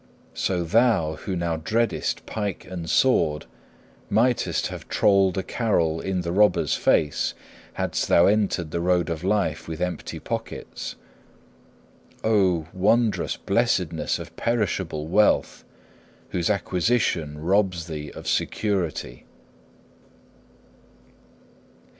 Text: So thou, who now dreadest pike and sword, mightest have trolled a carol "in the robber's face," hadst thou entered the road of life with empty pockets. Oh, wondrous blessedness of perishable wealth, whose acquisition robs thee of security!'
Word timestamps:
So 0.33 0.63
thou, 0.63 1.13
who 1.17 1.35
now 1.35 1.57
dreadest 1.57 2.25
pike 2.25 2.65
and 2.67 2.89
sword, 2.89 3.45
mightest 4.09 4.65
have 4.65 4.87
trolled 4.87 5.37
a 5.37 5.43
carol 5.43 5.99
"in 6.01 6.21
the 6.21 6.31
robber's 6.31 6.73
face," 6.73 7.35
hadst 7.73 8.07
thou 8.07 8.25
entered 8.25 8.71
the 8.71 8.79
road 8.79 9.11
of 9.11 9.23
life 9.23 9.67
with 9.67 9.79
empty 9.79 10.17
pockets. 10.19 10.95
Oh, 12.23 12.65
wondrous 12.73 13.37
blessedness 13.37 14.17
of 14.17 14.35
perishable 14.35 15.05
wealth, 15.05 15.63
whose 16.29 16.49
acquisition 16.49 17.37
robs 17.39 17.85
thee 17.85 18.09
of 18.09 18.27
security!' 18.27 19.27